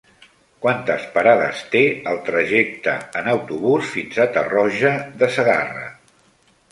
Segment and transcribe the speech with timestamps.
[0.61, 5.85] Quantes parades té el trajecte en autobús fins a Tarroja de Segarra?